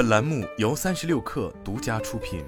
[0.00, 2.42] 本栏目由三十六氪独家出品。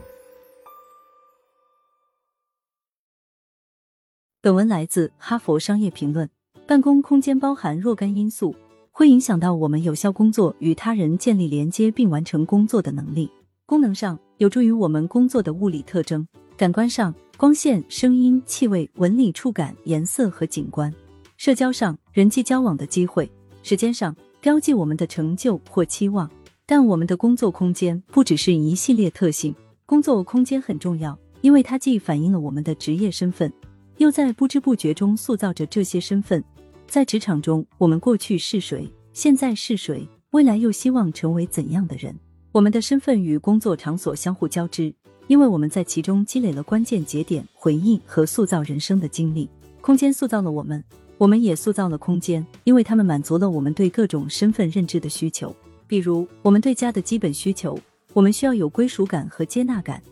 [4.40, 6.26] 本文来自《哈佛商业评论》。
[6.66, 8.56] 办公空间包含若干因素，
[8.90, 13.30] 会影响到我们有效工作、与他人建立连接并完成工作的能力。
[13.66, 16.24] 功能上，有助于我们工作的物理特征；
[16.56, 20.90] 感官上，光线、声音、气味、纹理、触感、颜色和景观；
[21.36, 23.26] 社交上，人际交往的机会；
[23.62, 26.30] 时间上，标记我们的成就或期望。
[26.74, 33.52] 但我们的工作空间不只是一系列特性，工作空间很重要，因为它既反映了我们的职业身份，
[33.98, 36.42] 又在不知不觉中塑造着这些身份。
[36.86, 42.18] 在职场中，我们过去是谁，现在是谁，未来又希望成为怎样的人？
[42.52, 44.94] 我们的身份与工作场所相互交织，
[45.26, 49.46] 因为我们在其中积累了关键节点、回忆和塑造人生的经历。
[49.82, 50.82] 空间塑造了我们，
[51.18, 55.54] 我们也塑造了空间，因为它们满足了我们对各种身份认知的需求。
[55.92, 57.78] 比如，我们对家的基本需求，
[58.14, 60.02] 我们需要有归属感和接纳感，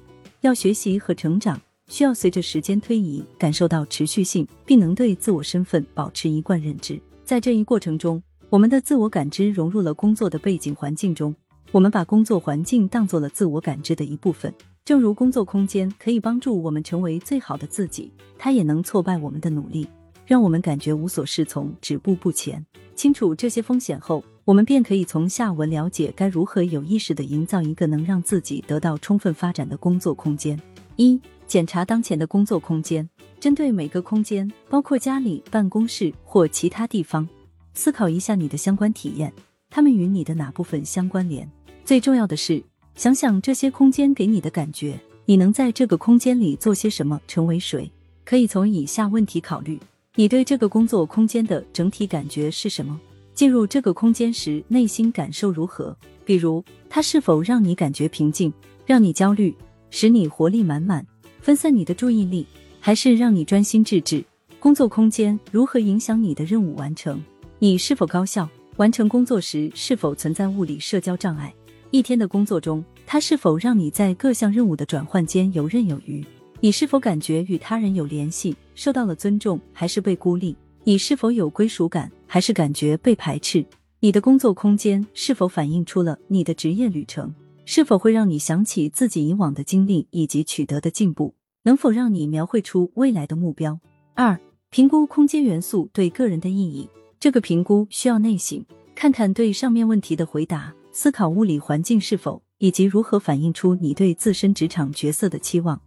[0.42, 1.58] 要学习和成长。
[1.88, 7.00] 需要随着时间推移感受到持续性，并能对自我身份保持一贯认知。
[7.24, 11.34] 在这一过程中，我们的自我感知融入了工作的背景环境中，
[11.72, 14.52] 我们把工作环境当做了自我感知的一部分。
[14.84, 19.88] 正如工作空间可以帮助我们成为最好的自己，它也能挫败我们的努力，
[20.26, 22.62] 让我们感觉无所适从、止步不前。
[22.94, 30.60] 清楚这些风险后，我们便可以从下文了解该如何有意识的营造一个能让自己得到充分发展的工作空间。
[30.96, 37.28] 一检查当前的工作空间，针对每个空间，包括家里、办公室或其他地方，
[37.74, 39.32] 思考一下你的相关体验，
[39.70, 41.48] 它们与你的哪部分相关联？
[41.84, 42.60] 最重要的是，
[42.96, 47.88] 想想这些空间给你的感觉，你能在这个空间里做些什么，成为谁？
[48.24, 49.78] 可以从以下问题考虑：
[50.16, 53.00] 你对这个工作空间的整体感觉是什么？
[53.40, 55.96] 进入这个空间时，内心感受如何？
[56.26, 58.52] 比如，它是否让你感觉平静，
[58.84, 59.56] 让你焦虑，
[59.88, 61.06] 使你活力满满？
[61.40, 62.46] 分散你的注意力，
[62.80, 64.22] 还是让你专心致志？
[64.58, 67.18] 工作空间如何影响你的任务完成？
[67.58, 68.46] 你是否高效？
[68.76, 71.50] 完成工作时是否存在物理社交障碍？
[71.90, 76.22] 一天的工作中，它是否让你在各项任务的转换间游刃有余？
[76.60, 80.54] 你是否感觉与他人有联系，受到了尊重，还是被孤立？
[80.82, 83.64] 你是否有归属感，还是感觉被排斥？
[84.00, 87.34] 你的工作空间是否反映出了你的职业旅程？
[87.66, 91.34] 是否会让你想起自己以往的经历以及取得的进步？
[91.64, 93.78] 能否让你描绘出未来的目标？
[94.14, 94.40] 二、
[94.70, 96.88] 评估空间元素对个人的意义。
[97.20, 98.64] 这个评估需要内省，
[98.94, 105.78] 看看对上面问题的回答，思考物理环境是否以及如何反映出你对自身职场角色的期望，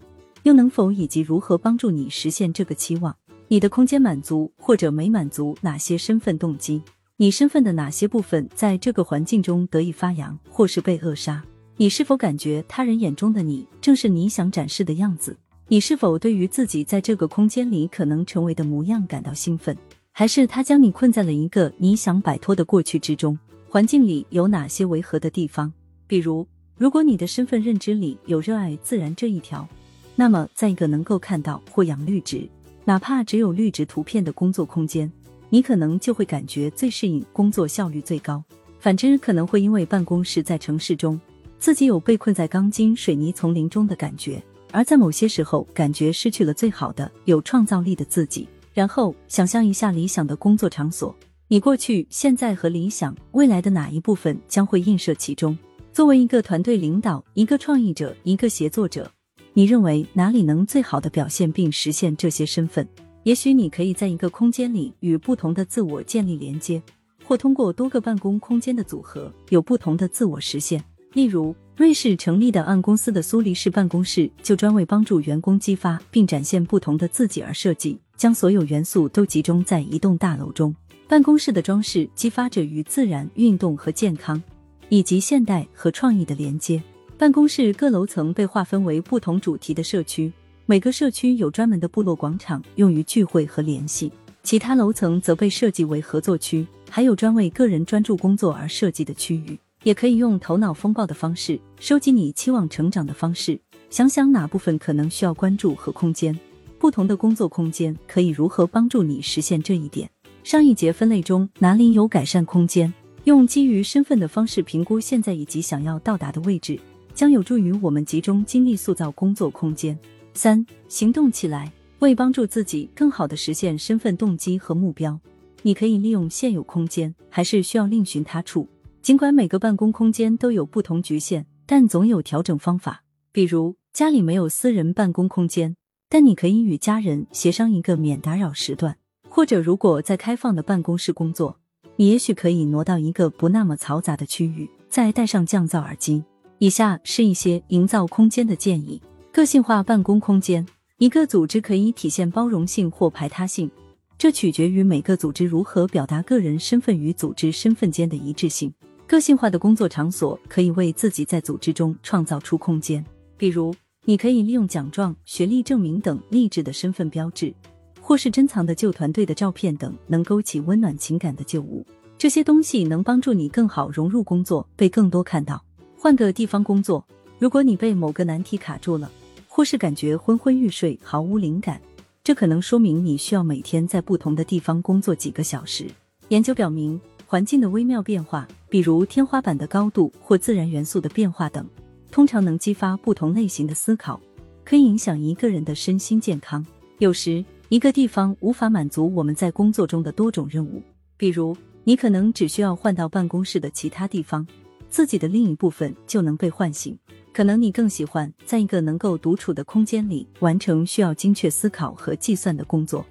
[0.43, 3.17] 又能否以及如何帮助你实现这个期望？
[3.47, 6.81] 你的空间满足或者没满足哪些身份动机？
[7.17, 11.43] 你身份的哪些部分在这个环境中得以发扬，或是被扼杀？
[11.77, 15.37] 你是否感觉他人眼中的你正是你想展示的样子？
[15.67, 19.75] 你是否对于自己在这个空间里可能成为的模样感到兴奋？
[20.11, 23.37] 还是他将你困在了一个你想摆脱的过去之中？
[23.67, 25.71] 环境里有哪些违和的地方？
[26.05, 29.67] 比如，如果你的身份认知里有热爱自然这一条，
[30.15, 32.47] 那么在一个能够看到或养绿植，
[32.85, 35.11] 哪怕只有绿植图片的工作空间，
[35.49, 38.43] 你可能就会感觉最适应，工作效率最高。
[38.79, 41.19] 反之，可能会因为办公室在城市中。
[41.59, 48.45] 自己有被困在钢筋水泥丛林中的感觉，而在某些时候，感觉失去了最好的、有创造力的自己。
[48.73, 51.15] 然后想象一下理想的工作场所，
[51.47, 55.57] 你过去、现在和理想未来的哪一部分将会映射其中？
[55.93, 59.09] 作为一个团队领导、一个创意者、一个协作者，
[59.55, 62.87] 你认为哪里能最好的表现并实现这些身份？
[63.21, 66.81] 也许你可以在一个空间里与不同的自我建立连接，
[67.23, 70.83] 或通过多个办公空间的组合，有不同的自我实现。
[71.13, 80.75] 例如，瑞士成立的按公司的苏黎世办公室就专为帮助员工激发并展现不同的自己而设计，将所有元素都集中在一栋大楼中。
[81.07, 84.41] 办公室的装饰激发着与自然、运动和健康，
[84.89, 86.81] 以及现代和创意的连接。
[87.23, 90.29] 办公室各楼层被划分为不同主题的社区，
[90.65, 94.11] 每个社区有专门的部落广场用于聚会和联系，
[94.43, 99.57] 其他楼层则被设计为合作区，还有专为个人专注工作而设计的区域。
[99.83, 103.57] 也可以用头脑风暴的方式收集你期望成长的方式，
[103.89, 106.37] 想想哪部分可能需要关注和空间。
[106.77, 110.09] 不同的工作空间可以如何帮助你实现这一点？
[110.43, 112.93] 上一节分类中哪里有改善空间？
[113.23, 116.77] 用基于身份的方式评估现在以及想要到达的位置，
[117.13, 119.97] 将有助于我们集中精力塑造工作空间。
[120.33, 125.19] 三、行动起来，为帮助自己更好的实现身份动机和目标，
[125.61, 128.67] 你可以利用现有空间，还是需要另寻他处？
[129.01, 133.03] 尽管每个办公空间都有不同局限，但总有调整方法。
[133.31, 135.75] 比如家里没有私人办公空间，
[136.09, 138.93] 但你可以与家人协商一个免打扰时段；
[139.29, 141.59] 或者如果在开放的办公室工作，
[141.97, 146.23] 你也许可以挪到一个不那么嘈杂的区域，再戴上降噪耳机。
[146.63, 149.01] 以下是一些营造空间的建议：
[149.33, 150.65] 个性化办公空间。
[150.97, 153.69] 一个组织可以体现包容性或排他性，
[154.17, 158.73] 这取决于每个组织如何表达个人身份与组织身份间的一致性。
[159.05, 163.05] 个性化的工作场所可以为自己在组织中创造出空间，
[163.37, 163.75] 比如，
[164.05, 167.53] 你可以利用奖状、学历证明等励志的身份标志，
[167.99, 171.85] 或是珍藏的旧团队的照片等能勾起温暖情感的旧物。
[172.17, 175.61] 这些东西能帮助你更好融入工作，被更多看到。
[176.03, 177.01] 换个地方工作，
[177.39, 179.09] 如果你被某个难题卡住了。
[179.47, 181.79] 或是感觉昏昏欲睡，毫无灵感，
[182.25, 185.87] 这可能说明你需要每天在不同的地方工作几个小时。
[186.27, 191.65] 研究表明，环境的微妙变化，比如天花板的高度或自然元素的变化等，
[192.11, 194.19] 通常能激发不同类型的思考，
[194.65, 196.65] 可以影响一个人的身心健康。
[196.97, 200.83] 有时，一个地方无法满足我们在工作中的多种任务，
[201.15, 201.55] 比如
[201.85, 204.45] 你可能只需要换到办公室的其他地方，
[204.93, 206.95] 自己的另一部分就能被唤醒。
[207.31, 213.03] 可能你更喜欢在一个能够独处的空间里完成需要精确思考和计算的工作，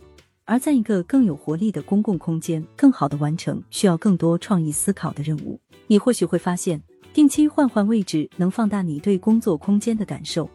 [0.45, 5.59] 而在一个更有活力的公共空间，更好的完成需要更多创意思考的任务。
[5.89, 6.81] 你或许会发现，
[7.13, 10.49] 定期换换位置能放大你对工作空间的感受，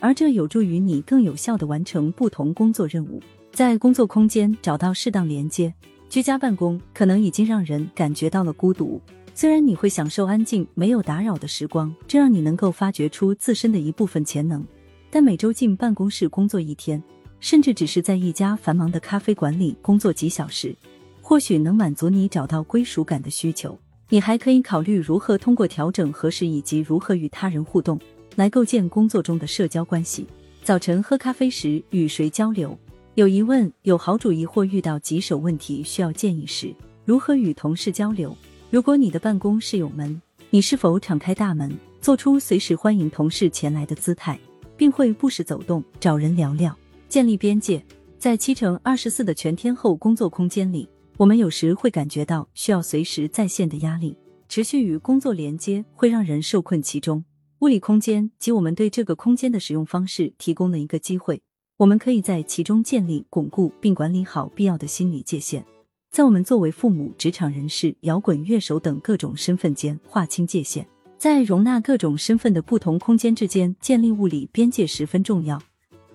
[0.00, 3.22] 而这有助于你更有效的完成不同工作任务。
[3.52, 5.72] 在工作空间找到适当连接，
[6.10, 9.00] 居家办公可能已经让人感觉到了孤独。
[9.36, 14.64] 虽然你会享受安静、没有打扰的时光，这让你能够发掘出自身的一部分潜能，
[15.10, 17.02] 但每周进办公室工作一天，
[17.40, 20.72] 甚至只是在一家繁忙的咖啡馆里工作几小时，
[21.20, 23.76] 或许能满足你找到归属感的需求。
[24.08, 27.98] 你还可以考虑如何通过调整合适以及如何与他人互动，
[28.36, 30.24] 来构建工作中的社交关系。
[30.62, 32.78] 早晨喝咖啡时与谁交流？
[33.16, 36.72] 有疑问、有好主意或遇到棘手问题需要建议时，
[37.04, 38.36] 如何与同事交流？
[38.74, 44.36] 如果你的办公室有门，你是否敞开大门，做出随时欢迎同事前来的姿态，
[44.76, 46.76] 并会不时走动找人聊聊？
[47.08, 47.80] 建立边界，
[48.18, 54.16] 在七乘二十四的全天候工作空间里，我们有时会感觉到需要随时在线的压力，
[54.48, 57.24] 持续与工作连接会让人受困其中。
[57.60, 61.40] 物理空间及我们对这个空间的使用方式提供了一个机会，
[61.76, 65.64] 我们可以在其中建立、巩固并管理好必要的心理界限。
[66.14, 70.86] 在我们作为父母、职场人士、摇滚乐手等各种身份间划清界限，
[71.18, 75.60] 在容纳各种身份的不同空间之间建立物理边界十分重要。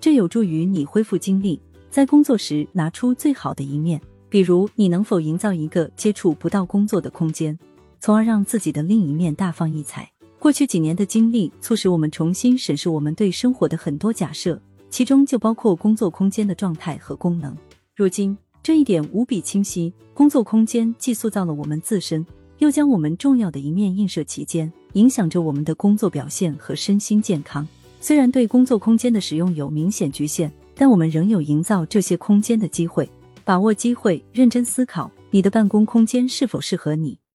[0.00, 1.60] 这有助于你恢复精力，
[1.90, 4.00] 在工作时拿出最好的一面。
[4.30, 7.58] 比如，你能否营造一个接触不到工作的空间，
[8.00, 10.10] 从而让自己的另一面大放异彩？
[10.38, 14.58] 过去几年的经历促使我们重新审视我们对生活的很多假设，
[14.88, 17.54] 其中就包括工作空间的状态和功能。
[17.94, 18.34] 如今。
[18.62, 19.92] 这一点无比清晰。
[20.12, 22.26] 工作空间既塑造了我们自身，
[22.58, 27.66] 又将我们重要的一面映射其间，影响着我们的工作表现和身心健康。
[28.00, 33.08] 虽然对工作空间的使用有明显局限，但我们仍有营造这些空间的机会。
[33.44, 37.20] 把握机会，认真思考你的办公空间是否适合你。